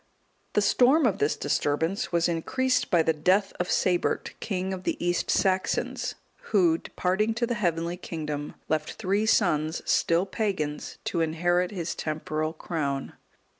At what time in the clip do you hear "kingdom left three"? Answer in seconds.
7.97-9.27